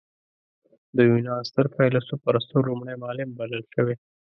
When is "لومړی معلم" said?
2.67-3.29